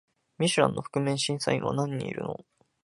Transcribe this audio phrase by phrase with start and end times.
[0.39, 2.43] ミシュランの覆面調査員は何人いるの？